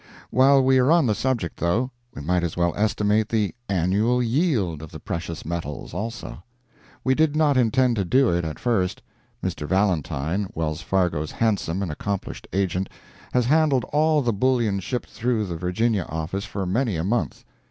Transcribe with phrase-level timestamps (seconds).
[0.31, 4.81] While we are on the subject, though, we might as well estimate the "annual yield"
[4.81, 6.41] of the precious metals, also;
[7.03, 9.03] we did not intend to do it at first.
[9.43, 9.67] Mr.
[9.67, 12.89] Valentine, Wells Fargo's handsome and accomplished agent,
[13.33, 17.45] has handled all the bullion shipped through the Virginia office for many a month.